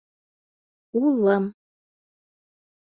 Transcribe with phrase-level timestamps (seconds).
[1.01, 1.43] Улым!..